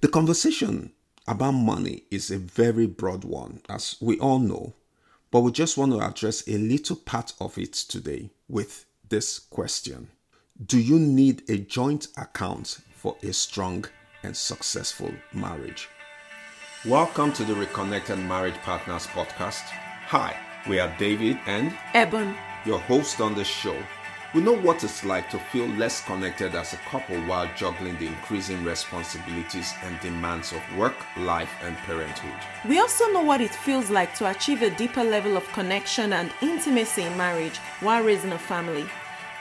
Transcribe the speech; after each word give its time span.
The 0.00 0.06
conversation 0.06 0.92
about 1.26 1.54
money 1.54 2.04
is 2.08 2.30
a 2.30 2.38
very 2.38 2.86
broad 2.86 3.24
one, 3.24 3.62
as 3.68 3.96
we 4.00 4.16
all 4.20 4.38
know, 4.38 4.74
but 5.32 5.40
we 5.40 5.50
just 5.50 5.76
want 5.76 5.90
to 5.90 5.98
address 5.98 6.46
a 6.46 6.56
little 6.56 6.94
part 6.94 7.32
of 7.40 7.58
it 7.58 7.72
today 7.72 8.30
with 8.48 8.86
this 9.08 9.40
question 9.40 10.10
Do 10.64 10.78
you 10.78 11.00
need 11.00 11.42
a 11.50 11.58
joint 11.58 12.06
account 12.16 12.78
for 12.94 13.16
a 13.24 13.32
strong 13.32 13.86
and 14.22 14.36
successful 14.36 15.12
marriage? 15.32 15.88
Welcome 16.86 17.32
to 17.32 17.44
the 17.44 17.56
Reconnected 17.56 18.20
Marriage 18.20 18.58
Partners 18.58 19.08
podcast. 19.08 19.64
Hi, 20.06 20.36
we 20.68 20.78
are 20.78 20.94
David 20.96 21.40
and 21.46 21.76
Eben, 21.94 22.36
your 22.64 22.78
host 22.78 23.20
on 23.20 23.34
the 23.34 23.42
show. 23.42 23.76
We 24.34 24.42
know 24.42 24.52
what 24.52 24.84
it's 24.84 25.06
like 25.06 25.30
to 25.30 25.38
feel 25.38 25.66
less 25.66 26.04
connected 26.04 26.54
as 26.54 26.74
a 26.74 26.76
couple 26.78 27.16
while 27.22 27.48
juggling 27.56 27.96
the 27.96 28.08
increasing 28.08 28.62
responsibilities 28.62 29.72
and 29.82 29.98
demands 30.00 30.52
of 30.52 30.60
work, 30.76 30.96
life, 31.16 31.50
and 31.62 31.74
parenthood. 31.78 32.38
we 32.68 32.78
also 32.78 33.06
know 33.10 33.22
what 33.22 33.40
it 33.40 33.54
feels 33.54 33.88
like 33.88 34.14
to 34.16 34.28
achieve 34.28 34.60
a 34.60 34.68
deeper 34.76 35.02
level 35.02 35.38
of 35.38 35.50
connection 35.52 36.12
and 36.12 36.30
intimacy 36.42 37.04
in 37.04 37.16
marriage 37.16 37.56
while 37.80 38.04
raising 38.04 38.32
a 38.32 38.38
family. 38.38 38.84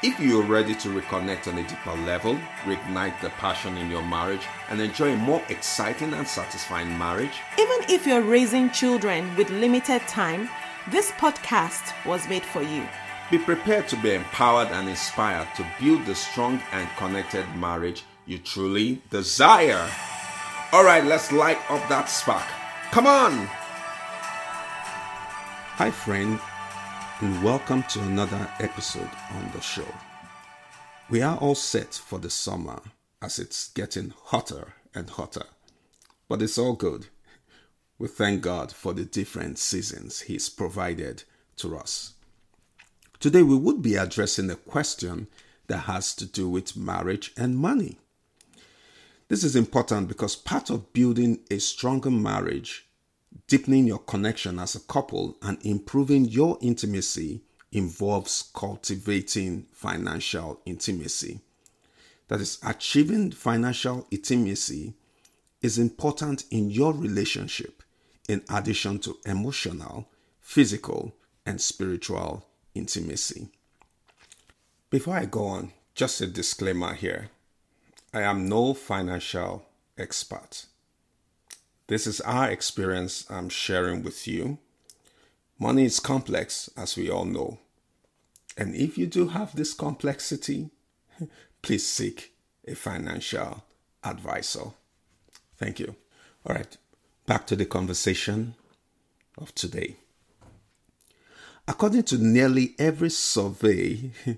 If 0.04 0.22
you're 0.22 0.44
ready 0.44 0.74
to 0.76 0.88
reconnect 0.88 1.52
on 1.52 1.58
a 1.58 1.68
deeper 1.68 1.96
level, 2.06 2.40
reignite 2.64 3.20
the 3.20 3.30
passion 3.32 3.76
in 3.78 3.92
your 3.92 4.04
marriage, 4.04 4.46
and 4.70 4.80
enjoy 4.80 5.12
a 5.12 5.18
more 5.18 5.42
exciting 5.50 6.14
and 6.14 6.26
satisfying 6.26 6.98
marriage, 6.98 7.42
Even 7.60 7.90
if 7.90 8.08
you're 8.08 8.22
raising 8.22 8.70
children 8.70 9.36
with 9.36 9.50
limited 9.50 10.02
time, 10.08 10.48
this 10.88 11.12
podcast 11.12 11.94
was 12.06 12.30
made 12.30 12.44
for 12.44 12.62
you. 12.62 12.88
Be 13.30 13.38
prepared 13.38 13.90
to 13.90 13.98
be 13.98 14.14
empowered 14.14 14.70
and 14.70 14.88
inspired 14.88 15.48
to 15.54 15.66
build 15.82 16.06
the 16.06 16.16
strong 16.16 16.62
and 16.72 16.88
connected 16.96 17.46
marriage 17.58 18.06
you 18.26 18.38
truly 18.38 19.02
desire. 19.10 19.90
All 20.72 20.86
right, 20.86 21.04
let's 21.04 21.34
light 21.34 21.60
up 21.70 21.88
that 21.90 22.06
spark. 22.06 22.48
Come 22.92 23.06
on! 23.06 23.48
Hi, 25.76 25.92
friend, 25.92 26.40
and 27.20 27.44
welcome 27.44 27.84
to 27.84 28.00
another 28.02 28.50
episode 28.60 29.10
on 29.32 29.52
the 29.54 29.60
show. 29.60 29.88
We 31.10 31.22
are 31.22 31.38
all 31.38 31.56
set 31.56 31.96
for 31.96 32.20
the 32.20 32.30
summer 32.30 32.82
as 33.22 33.40
it's 33.40 33.70
getting 33.70 34.14
hotter 34.18 34.76
and 34.96 35.10
hotter, 35.10 35.48
but 36.30 36.42
it's 36.42 36.58
all 36.58 36.74
good. 36.74 37.08
We 38.00 38.08
thank 38.08 38.42
God 38.42 38.72
for 38.72 38.94
the 38.94 39.04
different 39.04 39.60
seasons 39.60 40.22
He's 40.22 40.48
provided 40.48 41.24
to 41.58 41.76
us. 41.76 42.14
Today, 43.20 43.42
we 43.42 43.56
would 43.56 43.82
be 43.82 43.96
addressing 43.96 44.52
a 44.52 44.56
question 44.56 45.28
that 45.66 45.80
has 45.80 46.14
to 46.16 46.26
do 46.26 46.48
with 46.48 46.78
marriage 46.78 47.34
and 47.36 47.58
money. 47.58 47.98
This 49.28 49.44
is 49.44 49.56
important 49.56 50.08
because 50.08 50.36
part 50.36 50.70
of 50.70 50.94
building 50.94 51.40
a 51.50 51.58
stronger 51.58 52.12
marriage, 52.12 52.88
deepening 53.48 53.88
your 53.88 53.98
connection 53.98 54.60
as 54.60 54.76
a 54.76 54.80
couple, 54.80 55.36
and 55.42 55.58
improving 55.66 56.26
your 56.26 56.60
intimacy 56.62 57.42
involves 57.72 58.52
cultivating 58.54 59.66
financial 59.74 60.62
intimacy. 60.66 61.40
That 62.28 62.40
is, 62.40 62.60
achieving 62.64 63.32
financial 63.32 64.06
intimacy 64.12 64.94
is 65.64 65.80
important 65.80 66.44
in 66.52 66.70
your 66.70 66.94
relationship 66.94 67.82
in 68.30 68.44
addition 68.50 69.00
to 69.00 69.18
emotional, 69.26 70.08
physical, 70.40 71.16
and 71.48 71.60
spiritual 71.60 72.46
intimacy. 72.78 73.50
Before 74.90 75.16
I 75.16 75.26
go 75.26 75.48
on, 75.48 75.74
just 75.96 76.22
a 76.22 76.28
disclaimer 76.28 76.94
here 76.94 77.30
I 78.14 78.22
am 78.22 78.48
no 78.48 78.74
financial 78.74 79.66
expert. 79.98 80.66
This 81.88 82.08
is 82.08 82.22
our 82.22 82.50
experience 82.50 83.26
I'm 83.30 83.50
sharing 83.50 84.02
with 84.02 84.28
you. 84.28 84.60
Money 85.60 85.86
is 85.86 86.00
complex, 86.00 86.70
as 86.78 86.96
we 86.96 87.10
all 87.10 87.26
know. 87.26 87.60
And 88.58 88.76
if 88.76 88.98
you 88.98 89.08
do 89.08 89.28
have 89.30 89.56
this 89.56 89.74
complexity, 89.74 90.70
please 91.62 91.86
seek 91.88 92.34
a 92.68 92.76
financial 92.76 93.64
advisor. 94.04 94.72
Thank 95.58 95.80
you. 95.80 95.96
All 96.46 96.56
right, 96.56 96.78
back 97.26 97.46
to 97.48 97.56
the 97.56 97.66
conversation 97.66 98.56
of 99.38 99.54
today. 99.54 99.98
According 101.68 102.04
to 102.04 102.18
nearly 102.18 102.76
every 102.80 103.10
survey 103.10 104.12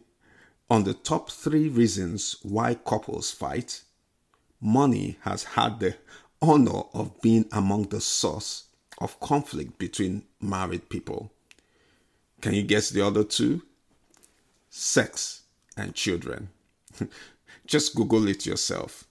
on 0.69 0.83
the 0.83 0.95
top 0.95 1.29
three 1.29 1.69
reasons 1.69 2.37
why 2.41 2.73
couples 2.73 3.31
fight, 3.31 3.83
money 4.59 5.17
has 5.21 5.43
had 5.43 5.79
the 5.79 5.95
honor 6.41 6.81
of 6.93 7.21
being 7.21 7.45
among 7.51 7.83
the 7.89 8.01
source 8.01 8.65
of 8.97 9.19
conflict 9.19 9.77
between 9.77 10.23
married 10.41 10.89
people. 10.89 11.31
Can 12.41 12.55
you 12.55 12.63
guess 12.63 12.89
the 12.89 13.05
other 13.05 13.23
two? 13.23 13.61
Sex 14.71 15.43
and 15.77 15.93
children. 15.93 16.49
Just 17.67 17.95
Google 17.95 18.27
it 18.27 18.45
yourself 18.45 19.05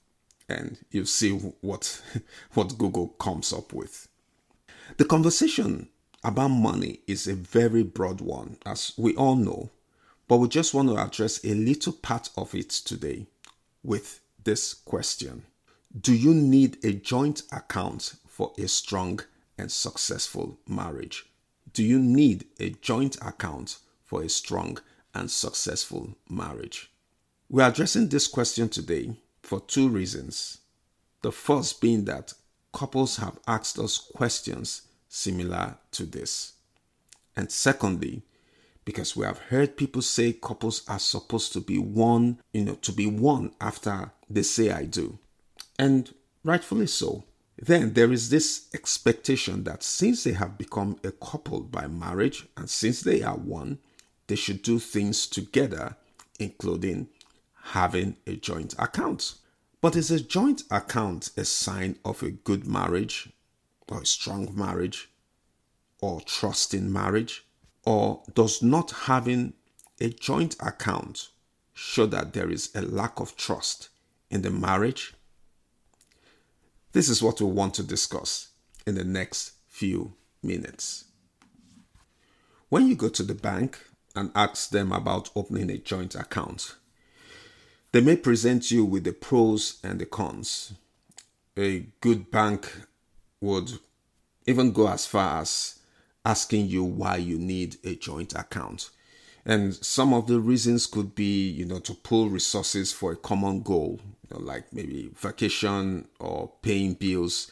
and 0.48 0.78
you'll 0.90 1.06
see 1.06 1.30
what, 1.30 2.02
what 2.54 2.78
Google 2.78 3.08
comes 3.08 3.52
up 3.52 3.72
with. 3.72 4.08
The 4.96 5.04
conversation 5.04 5.88
about 6.24 6.48
money 6.48 7.00
is 7.06 7.26
a 7.26 7.34
very 7.34 7.82
broad 7.82 8.20
one, 8.20 8.56
as 8.66 8.92
we 8.96 9.14
all 9.14 9.36
know, 9.36 9.70
but 10.26 10.38
we 10.38 10.48
just 10.48 10.74
want 10.74 10.88
to 10.88 10.96
address 10.96 11.44
a 11.44 11.54
little 11.54 11.92
part 11.92 12.30
of 12.36 12.54
it 12.54 12.70
today 12.70 13.26
with 13.82 14.20
this 14.44 14.74
question 14.74 15.44
Do 15.98 16.14
you 16.14 16.34
need 16.34 16.84
a 16.84 16.92
joint 16.92 17.42
account 17.52 18.14
for 18.26 18.52
a 18.58 18.66
strong 18.68 19.20
and 19.56 19.70
successful 19.70 20.58
marriage? 20.66 21.26
Do 21.72 21.84
you 21.84 21.98
need 21.98 22.46
a 22.58 22.70
joint 22.70 23.16
account 23.22 23.78
for 24.04 24.22
a 24.22 24.28
strong 24.28 24.78
and 25.14 25.30
successful 25.30 26.16
marriage? 26.28 26.90
We're 27.48 27.68
addressing 27.68 28.08
this 28.08 28.26
question 28.26 28.68
today 28.68 29.16
for 29.42 29.60
two 29.60 29.88
reasons. 29.88 30.58
The 31.22 31.32
first 31.32 31.80
being 31.80 32.04
that 32.04 32.34
couples 32.72 33.16
have 33.16 33.38
asked 33.46 33.78
us 33.78 33.98
questions 33.98 34.82
similar 35.08 35.78
to 35.92 36.04
this. 36.04 36.54
And 37.36 37.50
secondly, 37.50 38.22
because 38.84 39.14
we 39.14 39.24
have 39.26 39.38
heard 39.38 39.76
people 39.76 40.02
say 40.02 40.32
couples 40.32 40.82
are 40.88 40.98
supposed 40.98 41.52
to 41.52 41.60
be 41.60 41.78
one, 41.78 42.40
you 42.52 42.64
know, 42.64 42.74
to 42.76 42.92
be 42.92 43.06
one 43.06 43.52
after 43.60 44.12
they 44.30 44.42
say 44.42 44.70
I 44.70 44.84
do. 44.84 45.18
And 45.78 46.14
rightfully 46.42 46.86
so. 46.86 47.24
Then 47.60 47.94
there 47.94 48.12
is 48.12 48.30
this 48.30 48.68
expectation 48.72 49.64
that 49.64 49.82
since 49.82 50.24
they 50.24 50.32
have 50.32 50.56
become 50.56 50.98
a 51.02 51.10
couple 51.10 51.60
by 51.60 51.86
marriage 51.86 52.46
and 52.56 52.70
since 52.70 53.00
they 53.02 53.22
are 53.22 53.36
one, 53.36 53.78
they 54.28 54.36
should 54.36 54.62
do 54.62 54.78
things 54.78 55.26
together, 55.26 55.96
including 56.38 57.08
having 57.72 58.16
a 58.26 58.36
joint 58.36 58.74
account. 58.78 59.34
But 59.80 59.96
is 59.96 60.10
a 60.10 60.20
joint 60.20 60.62
account 60.70 61.30
a 61.36 61.44
sign 61.44 61.98
of 62.04 62.22
a 62.22 62.30
good 62.30 62.66
marriage 62.66 63.30
or 63.90 64.02
a 64.02 64.06
strong 64.06 64.50
marriage 64.54 65.10
or 66.00 66.20
trusting 66.20 66.92
marriage? 66.92 67.44
Or 67.84 68.22
does 68.34 68.62
not 68.62 68.90
having 68.90 69.54
a 70.00 70.10
joint 70.10 70.56
account 70.60 71.28
show 71.72 72.06
that 72.06 72.32
there 72.32 72.50
is 72.50 72.70
a 72.74 72.82
lack 72.82 73.20
of 73.20 73.36
trust 73.36 73.88
in 74.30 74.42
the 74.42 74.50
marriage? 74.50 75.14
This 76.92 77.08
is 77.08 77.22
what 77.22 77.40
we 77.40 77.46
want 77.46 77.74
to 77.74 77.82
discuss 77.82 78.48
in 78.86 78.94
the 78.94 79.04
next 79.04 79.52
few 79.68 80.14
minutes. 80.42 81.04
When 82.68 82.88
you 82.88 82.94
go 82.96 83.08
to 83.08 83.22
the 83.22 83.34
bank 83.34 83.78
and 84.14 84.30
ask 84.34 84.70
them 84.70 84.92
about 84.92 85.30
opening 85.34 85.70
a 85.70 85.78
joint 85.78 86.14
account, 86.14 86.76
they 87.92 88.00
may 88.00 88.16
present 88.16 88.70
you 88.70 88.84
with 88.84 89.04
the 89.04 89.12
pros 89.12 89.78
and 89.82 89.98
the 89.98 90.06
cons. 90.06 90.74
A 91.56 91.86
good 92.00 92.30
bank 92.30 92.87
would 93.40 93.78
even 94.46 94.72
go 94.72 94.88
as 94.88 95.06
far 95.06 95.42
as 95.42 95.78
asking 96.24 96.66
you 96.66 96.84
why 96.84 97.16
you 97.16 97.38
need 97.38 97.76
a 97.84 97.94
joint 97.94 98.34
account. 98.34 98.90
And 99.44 99.74
some 99.74 100.12
of 100.12 100.26
the 100.26 100.40
reasons 100.40 100.86
could 100.86 101.14
be, 101.14 101.48
you 101.48 101.64
know, 101.64 101.78
to 101.80 101.94
pool 101.94 102.28
resources 102.28 102.92
for 102.92 103.12
a 103.12 103.16
common 103.16 103.62
goal, 103.62 104.00
you 104.02 104.36
know, 104.36 104.44
like 104.44 104.72
maybe 104.72 105.10
vacation 105.14 106.06
or 106.20 106.52
paying 106.60 106.94
bills. 106.94 107.50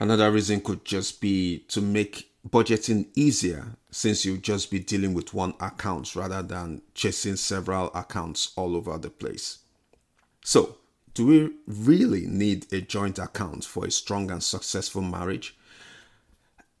Another 0.00 0.30
reason 0.30 0.60
could 0.60 0.84
just 0.84 1.20
be 1.20 1.58
to 1.68 1.80
make 1.80 2.30
budgeting 2.48 3.06
easier 3.14 3.76
since 3.90 4.24
you'll 4.24 4.38
just 4.38 4.70
be 4.70 4.80
dealing 4.80 5.14
with 5.14 5.32
one 5.32 5.54
account 5.60 6.16
rather 6.16 6.42
than 6.42 6.82
chasing 6.94 7.36
several 7.36 7.92
accounts 7.94 8.52
all 8.56 8.74
over 8.74 8.98
the 8.98 9.10
place. 9.10 9.58
So, 10.42 10.76
do 11.14 11.26
we 11.26 11.50
really 11.66 12.26
need 12.26 12.72
a 12.72 12.80
joint 12.80 13.20
account 13.20 13.64
for 13.64 13.86
a 13.86 13.90
strong 13.90 14.30
and 14.32 14.42
successful 14.42 15.00
marriage? 15.00 15.56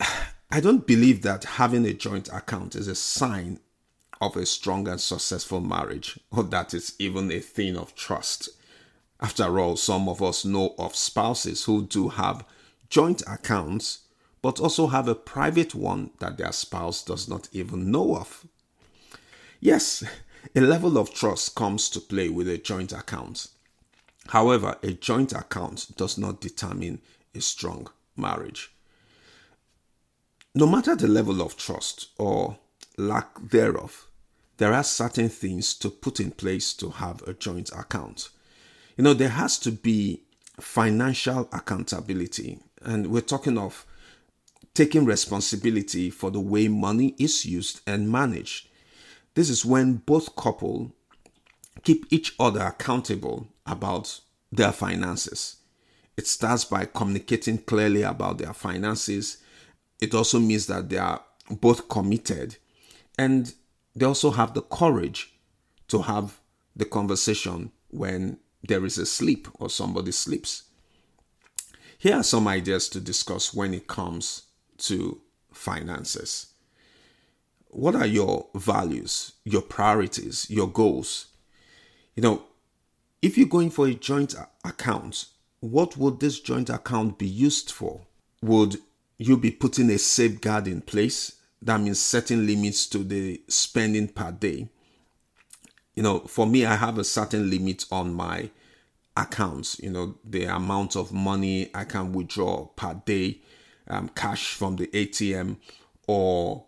I 0.50 0.60
don't 0.60 0.86
believe 0.86 1.22
that 1.22 1.44
having 1.44 1.86
a 1.86 1.94
joint 1.94 2.28
account 2.28 2.74
is 2.74 2.88
a 2.88 2.94
sign 2.94 3.60
of 4.20 4.36
a 4.36 4.46
strong 4.46 4.88
and 4.88 5.00
successful 5.00 5.60
marriage 5.60 6.18
or 6.30 6.42
that 6.44 6.74
it's 6.74 6.94
even 6.98 7.30
a 7.30 7.40
thing 7.40 7.76
of 7.76 7.94
trust. 7.94 8.48
After 9.20 9.58
all, 9.58 9.76
some 9.76 10.08
of 10.08 10.22
us 10.22 10.44
know 10.44 10.74
of 10.78 10.96
spouses 10.96 11.64
who 11.64 11.86
do 11.86 12.08
have 12.08 12.44
joint 12.90 13.22
accounts, 13.26 14.00
but 14.42 14.60
also 14.60 14.88
have 14.88 15.08
a 15.08 15.14
private 15.14 15.74
one 15.74 16.10
that 16.18 16.36
their 16.36 16.52
spouse 16.52 17.02
does 17.04 17.28
not 17.28 17.48
even 17.52 17.90
know 17.90 18.16
of. 18.16 18.46
Yes, 19.60 20.04
a 20.56 20.60
level 20.60 20.98
of 20.98 21.14
trust 21.14 21.54
comes 21.54 21.88
to 21.90 22.00
play 22.00 22.28
with 22.28 22.48
a 22.48 22.58
joint 22.58 22.92
account. 22.92 23.48
However, 24.28 24.76
a 24.82 24.92
joint 24.92 25.32
account 25.32 25.96
does 25.96 26.18
not 26.18 26.40
determine 26.40 27.00
a 27.34 27.40
strong 27.40 27.88
marriage. 28.16 28.72
No 30.54 30.66
matter 30.66 30.94
the 30.94 31.08
level 31.08 31.42
of 31.42 31.56
trust 31.56 32.08
or 32.16 32.58
lack 32.96 33.38
thereof, 33.40 34.06
there 34.58 34.72
are 34.72 34.84
certain 34.84 35.28
things 35.28 35.74
to 35.74 35.90
put 35.90 36.20
in 36.20 36.30
place 36.30 36.72
to 36.74 36.90
have 36.90 37.22
a 37.22 37.34
joint 37.34 37.70
account. 37.72 38.28
You 38.96 39.02
know, 39.04 39.14
there 39.14 39.30
has 39.30 39.58
to 39.60 39.72
be 39.72 40.22
financial 40.60 41.48
accountability, 41.52 42.60
and 42.80 43.08
we're 43.08 43.20
talking 43.20 43.58
of 43.58 43.84
taking 44.74 45.04
responsibility 45.04 46.10
for 46.10 46.30
the 46.30 46.40
way 46.40 46.68
money 46.68 47.14
is 47.18 47.44
used 47.44 47.80
and 47.86 48.10
managed. 48.10 48.68
This 49.34 49.50
is 49.50 49.64
when 49.64 49.94
both 49.94 50.36
couple 50.36 50.92
keep 51.82 52.06
each 52.10 52.34
other 52.38 52.60
accountable 52.60 53.48
about 53.66 54.20
their 54.52 54.72
finances. 54.72 55.56
It 56.16 56.26
starts 56.26 56.64
by 56.64 56.84
communicating 56.84 57.58
clearly 57.58 58.02
about 58.02 58.38
their 58.38 58.52
finances. 58.52 59.38
It 60.00 60.14
also 60.14 60.38
means 60.38 60.66
that 60.66 60.88
they 60.88 60.98
are 60.98 61.22
both 61.50 61.88
committed 61.88 62.56
and 63.18 63.52
they 63.94 64.06
also 64.06 64.30
have 64.30 64.54
the 64.54 64.62
courage 64.62 65.34
to 65.88 66.02
have 66.02 66.40
the 66.76 66.84
conversation 66.84 67.70
when 67.88 68.38
there 68.62 68.84
is 68.84 68.98
a 68.98 69.06
sleep 69.06 69.48
or 69.54 69.68
somebody 69.68 70.12
sleeps. 70.12 70.64
Here 71.98 72.16
are 72.16 72.22
some 72.22 72.48
ideas 72.48 72.88
to 72.90 73.00
discuss 73.00 73.54
when 73.54 73.72
it 73.72 73.86
comes 73.86 74.42
to 74.78 75.20
finances. 75.52 76.48
What 77.68 77.94
are 77.94 78.06
your 78.06 78.48
values, 78.54 79.32
your 79.44 79.62
priorities, 79.62 80.46
your 80.48 80.68
goals? 80.68 81.26
You 82.14 82.22
know, 82.22 82.42
if 83.24 83.38
you're 83.38 83.48
going 83.48 83.70
for 83.70 83.86
a 83.86 83.94
joint 83.94 84.34
account, 84.66 85.24
what 85.60 85.96
would 85.96 86.20
this 86.20 86.40
joint 86.40 86.68
account 86.68 87.16
be 87.16 87.26
used 87.26 87.70
for? 87.70 88.02
Would 88.42 88.76
you 89.16 89.38
be 89.38 89.50
putting 89.50 89.88
a 89.88 89.96
safeguard 89.96 90.68
in 90.68 90.82
place? 90.82 91.36
That 91.62 91.80
means 91.80 91.98
setting 91.98 92.46
limits 92.46 92.86
to 92.88 92.98
the 92.98 93.40
spending 93.48 94.08
per 94.08 94.30
day. 94.30 94.68
You 95.94 96.02
know, 96.02 96.20
for 96.20 96.46
me, 96.46 96.66
I 96.66 96.76
have 96.76 96.98
a 96.98 97.04
certain 97.04 97.48
limit 97.48 97.86
on 97.90 98.12
my 98.12 98.50
accounts, 99.16 99.78
you 99.78 99.88
know, 99.88 100.16
the 100.22 100.44
amount 100.44 100.94
of 100.94 101.10
money 101.10 101.70
I 101.74 101.84
can 101.84 102.12
withdraw 102.12 102.66
per 102.66 103.00
day, 103.06 103.40
um, 103.88 104.10
cash 104.10 104.52
from 104.52 104.76
the 104.76 104.88
ATM, 104.88 105.56
or 106.06 106.66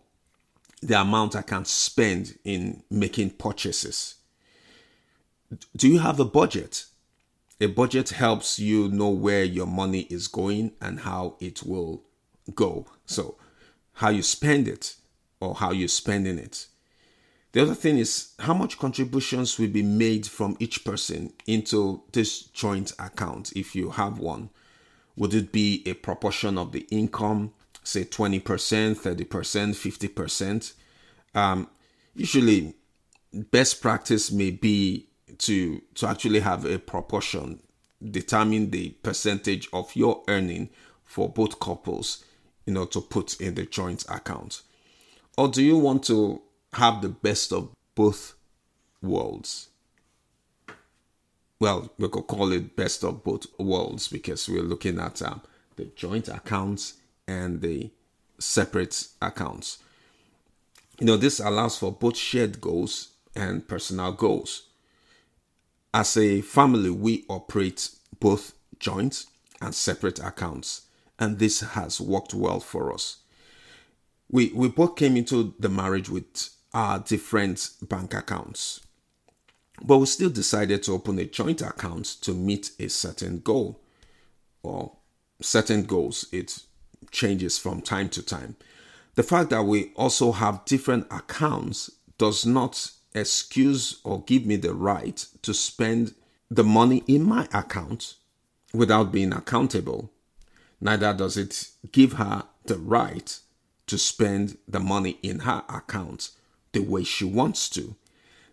the 0.81 0.99
amount 0.99 1.37
I 1.37 1.43
can 1.43 1.67
spend 1.67 2.39
in 2.45 2.83
making 2.89 3.31
purchases 3.31 4.15
do 5.77 5.89
you 5.89 5.99
have 5.99 6.21
a 6.21 6.25
budget? 6.25 6.87
A 7.61 7.67
budget 7.67 8.11
helps 8.11 8.59
you 8.59 8.89
know 8.89 9.09
where 9.09 9.45
your 9.45 9.67
money 9.67 10.01
is 10.11 10.29
going 10.29 10.73
and 10.81 11.01
how 11.01 11.37
it 11.41 11.63
will 11.63 12.03
go. 12.55 12.87
So, 13.07 13.37
how 13.95 14.11
you 14.11 14.23
spend 14.23 14.69
it 14.69 14.97
or 15.41 15.55
how 15.55 15.73
you're 15.73 15.89
spending 15.89 16.39
it. 16.39 16.67
The 17.53 17.63
other 17.63 17.75
thing 17.75 17.97
is 17.97 18.35
how 18.41 18.53
much 18.53 18.79
contributions 18.79 19.59
will 19.59 19.69
be 19.69 19.83
made 19.83 20.27
from 20.27 20.57
each 20.59 20.85
person 20.85 21.33
into 21.47 22.03
this 22.13 22.43
joint 22.43 22.93
account 22.99 23.53
if 23.57 23.75
you 23.75 23.91
have 23.91 24.19
one. 24.19 24.51
Would 25.17 25.33
it 25.33 25.53
be 25.53 25.83
a 25.87 25.95
proportion 25.95 26.59
of 26.59 26.73
the 26.73 26.87
income, 26.91 27.55
say 27.83 28.05
20%, 28.05 28.43
30%, 28.43 29.25
50%? 29.25 30.73
Um, 31.35 31.71
usually, 32.15 32.75
best 33.33 33.81
practice 33.81 34.31
may 34.31 34.51
be 34.51 35.06
to 35.39 35.83
to 35.95 36.07
actually 36.07 36.41
have 36.41 36.65
a 36.65 36.79
proportion 36.79 37.61
determine 38.11 38.71
the 38.71 38.91
percentage 39.03 39.69
of 39.73 39.95
your 39.97 40.23
earning 40.29 40.69
for 41.05 41.29
both 41.29 41.59
couples 41.59 42.25
you 42.65 42.73
know 42.73 42.85
to 42.85 43.01
put 43.01 43.41
in 43.41 43.55
the 43.55 43.65
joint 43.67 44.05
account. 44.09 44.63
Or 45.37 45.49
do 45.49 45.63
you 45.63 45.77
want 45.77 46.05
to 46.05 46.41
have 46.73 47.03
the 47.03 47.09
best 47.09 47.53
of 47.53 47.71
both 47.95 48.35
worlds? 49.03 49.69
Well 51.59 51.91
we 51.99 52.09
could 52.09 52.27
call 52.27 52.53
it 52.53 52.77
best 52.77 53.05
of 53.05 53.25
both 53.25 53.47
worlds 53.59 54.09
because 54.09 54.49
we're 54.49 54.63
looking 54.63 55.01
at 55.01 55.23
um, 55.23 55.43
the 55.77 55.87
joint 55.97 56.29
accounts 56.29 56.95
and 57.27 57.61
the 57.61 57.91
separate 58.39 59.09
accounts. 59.21 59.79
You 61.01 61.07
know 61.07 61.17
this 61.17 61.41
allows 61.41 61.79
for 61.79 61.93
both 61.93 62.17
shared 62.17 62.61
goals 62.61 63.09
and 63.35 63.67
personal 63.67 64.13
goals 64.13 64.66
as 65.97 66.15
a 66.19 66.43
family, 66.43 66.91
we 66.91 67.25
operate 67.27 67.89
both 68.21 68.53
joint 68.79 69.25
and 69.63 69.75
separate 69.75 70.19
accounts, 70.19 70.83
and 71.19 71.39
this 71.39 71.61
has 71.61 72.03
worked 72.03 72.35
well 72.35 72.61
for 72.61 72.93
us. 72.93 73.21
We, 74.31 74.53
we 74.55 74.69
both 74.69 74.97
came 74.97 75.17
into 75.17 75.55
the 75.59 75.71
marriage 75.71 76.11
with 76.11 76.51
our 76.75 76.99
different 76.99 77.71
bank 77.81 78.13
accounts, 78.13 78.83
but 79.83 79.97
we 79.97 80.05
still 80.05 80.29
decided 80.29 80.83
to 80.83 80.93
open 80.93 81.19
a 81.19 81.25
joint 81.25 81.63
account 81.63 82.05
to 82.21 82.35
meet 82.35 82.73
a 82.79 82.89
certain 82.89 83.39
goal 83.39 83.81
or 84.63 84.93
certain 85.41 85.85
goals. 85.85 86.27
It 86.31 86.59
changes 87.11 87.57
from 87.57 87.81
time 87.81 88.11
to 88.11 88.23
time. 88.23 88.57
The 89.15 89.23
fact 89.23 89.49
that 89.49 89.65
we 89.65 89.93
also 89.95 90.33
have 90.33 90.67
different 90.67 91.07
accounts 91.11 91.91
does 92.19 92.45
not 92.45 92.91
excuse 93.17 94.01
or 94.05 94.23
give 94.23 94.45
me 94.45 94.57
the 94.57 94.75
right 94.75 95.27
to 95.43 95.55
spend 95.55 96.15
the 96.51 96.65
money 96.65 97.03
in 97.07 97.23
my 97.23 97.49
account 97.53 98.15
without 98.73 99.11
being 99.11 99.33
accountable. 99.33 100.11
Neither 100.81 101.15
does 101.15 101.37
it 101.37 101.71
give 101.93 102.15
her 102.15 102.45
the 102.67 102.79
right 102.79 103.39
to 103.87 103.99
spend 103.99 104.59
the 104.69 104.81
money 104.81 105.19
in 105.23 105.41
her 105.41 105.65
account 105.69 106.31
the 106.73 106.81
way 106.81 107.05
she 107.05 107.25
wants 107.25 107.69
to. 107.71 107.97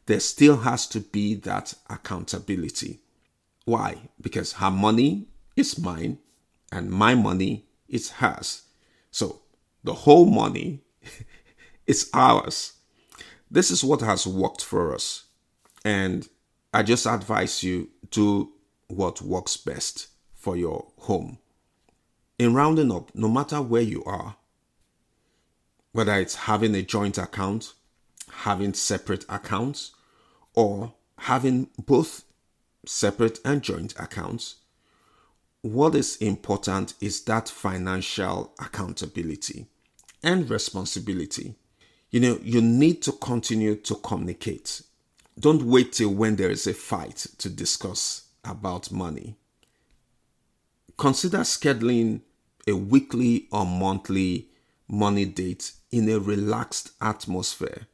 There 0.05 0.19
still 0.19 0.57
has 0.57 0.87
to 0.87 0.99
be 0.99 1.35
that 1.35 1.73
accountability. 1.89 2.99
Why? 3.65 4.09
Because 4.19 4.53
her 4.53 4.71
money 4.71 5.27
is 5.55 5.77
mine 5.77 6.19
and 6.71 6.89
my 6.89 7.15
money 7.15 7.65
is 7.87 8.11
hers. 8.11 8.63
So 9.11 9.41
the 9.83 9.93
whole 9.93 10.25
money 10.25 10.81
is 11.87 12.09
ours. 12.13 12.73
This 13.53 13.69
is 13.69 13.83
what 13.83 14.01
has 14.01 14.25
worked 14.25 14.63
for 14.63 14.95
us. 14.95 15.25
And 15.85 16.27
I 16.73 16.81
just 16.81 17.05
advise 17.05 17.61
you 17.61 17.89
do 18.09 18.51
what 18.87 19.21
works 19.21 19.57
best 19.57 20.07
for 20.33 20.57
your 20.57 20.87
home. 21.01 21.37
In 22.39 22.55
rounding 22.55 22.91
up, 22.91 23.13
no 23.13 23.29
matter 23.29 23.61
where 23.61 23.83
you 23.83 24.03
are, 24.05 24.37
whether 25.91 26.15
it's 26.15 26.33
having 26.33 26.73
a 26.73 26.81
joint 26.81 27.19
account, 27.19 27.73
having 28.31 28.73
separate 28.73 29.23
accounts, 29.29 29.91
or 30.55 30.95
having 31.19 31.69
both 31.77 32.23
separate 32.87 33.37
and 33.45 33.61
joint 33.61 33.93
accounts, 33.99 34.55
what 35.61 35.93
is 35.93 36.15
important 36.17 36.95
is 36.99 37.21
that 37.25 37.49
financial 37.49 38.51
accountability 38.59 39.67
and 40.23 40.49
responsibility 40.49 41.53
you 42.13 42.19
know, 42.19 42.37
you 42.43 42.61
need 42.61 43.01
to 43.01 43.11
continue 43.11 43.75
to 43.75 43.95
communicate. 43.95 44.83
Don't 45.39 45.63
wait 45.63 45.93
till 45.93 46.13
when 46.13 46.35
there 46.35 46.51
is 46.51 46.67
a 46.67 46.73
fight 46.73 47.25
to 47.39 47.49
discuss 47.49 48.27
about 48.45 48.91
money. 48.91 49.35
Consider 50.95 51.39
scheduling 51.39 52.21
a 52.67 52.73
weekly 52.73 53.47
or 53.51 53.65
monthly 53.65 54.49
money 54.87 55.25
date 55.25 55.71
in 55.91 56.07
a 56.07 56.19
relaxed 56.19 56.91
atmosphere 57.01 57.87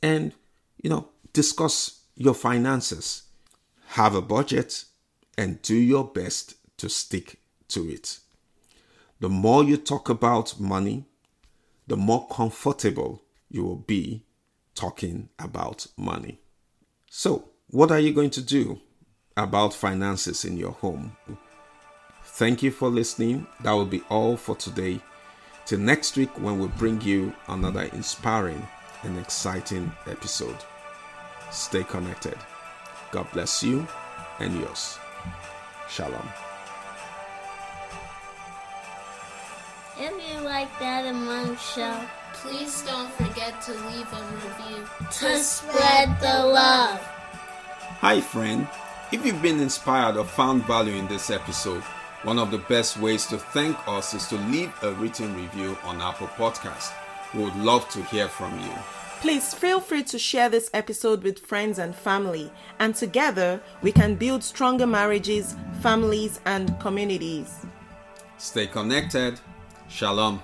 and, 0.00 0.32
you 0.80 0.88
know, 0.88 1.08
discuss 1.32 2.02
your 2.14 2.34
finances. 2.34 3.24
Have 3.88 4.14
a 4.14 4.22
budget 4.22 4.84
and 5.36 5.60
do 5.60 5.74
your 5.74 6.04
best 6.04 6.54
to 6.76 6.88
stick 6.88 7.40
to 7.66 7.90
it. 7.90 8.20
The 9.18 9.28
more 9.28 9.64
you 9.64 9.76
talk 9.76 10.08
about 10.08 10.60
money, 10.60 11.06
the 11.88 11.96
more 11.96 12.28
comfortable 12.28 13.23
you 13.48 13.64
will 13.64 13.76
be 13.76 14.24
talking 14.74 15.28
about 15.38 15.86
money. 15.96 16.40
So, 17.08 17.50
what 17.68 17.90
are 17.90 17.98
you 17.98 18.12
going 18.12 18.30
to 18.30 18.42
do 18.42 18.80
about 19.36 19.74
finances 19.74 20.44
in 20.44 20.56
your 20.56 20.72
home? 20.72 21.16
Thank 22.24 22.62
you 22.62 22.70
for 22.70 22.88
listening. 22.88 23.46
That 23.62 23.72
will 23.72 23.86
be 23.86 24.02
all 24.08 24.36
for 24.36 24.56
today. 24.56 25.00
Till 25.66 25.78
next 25.78 26.16
week, 26.16 26.30
when 26.38 26.58
we 26.58 26.68
bring 26.68 27.00
you 27.00 27.34
another 27.48 27.82
inspiring 27.92 28.66
and 29.04 29.18
exciting 29.18 29.92
episode. 30.06 30.56
Stay 31.50 31.84
connected. 31.84 32.36
God 33.12 33.30
bless 33.32 33.62
you 33.62 33.86
and 34.40 34.58
yours. 34.60 34.98
Shalom. 35.88 36.28
If 39.96 40.12
you 40.28 40.40
like 40.40 40.76
that 40.80 41.06
among 41.06 41.56
show, 41.56 42.00
Please 42.44 42.82
don't 42.82 43.10
forget 43.14 43.58
to 43.62 43.72
leave 43.72 44.12
a 44.12 44.22
review. 44.34 44.86
to 45.12 45.38
spread 45.38 46.20
the 46.20 46.44
love. 46.46 47.00
Hi, 48.00 48.20
friend. 48.20 48.68
If 49.12 49.24
you've 49.24 49.40
been 49.40 49.60
inspired 49.60 50.18
or 50.18 50.26
found 50.26 50.66
value 50.66 50.94
in 50.94 51.06
this 51.08 51.30
episode, 51.30 51.82
one 52.22 52.38
of 52.38 52.50
the 52.50 52.58
best 52.58 52.98
ways 52.98 53.26
to 53.28 53.38
thank 53.38 53.78
us 53.88 54.12
is 54.12 54.26
to 54.28 54.36
leave 54.36 54.70
a 54.82 54.92
written 54.92 55.34
review 55.34 55.78
on 55.84 56.02
Apple 56.02 56.26
Podcast. 56.26 56.92
We 57.32 57.44
would 57.44 57.56
love 57.56 57.88
to 57.90 58.02
hear 58.04 58.28
from 58.28 58.60
you. 58.60 58.72
Please 59.22 59.54
feel 59.54 59.80
free 59.80 60.02
to 60.04 60.18
share 60.18 60.50
this 60.50 60.68
episode 60.74 61.22
with 61.22 61.38
friends 61.38 61.78
and 61.78 61.96
family, 61.96 62.52
and 62.78 62.94
together 62.94 63.58
we 63.80 63.90
can 63.90 64.16
build 64.16 64.44
stronger 64.44 64.86
marriages, 64.86 65.56
families, 65.80 66.40
and 66.44 66.78
communities. 66.78 67.64
Stay 68.36 68.66
connected. 68.66 69.40
Shalom. 69.88 70.42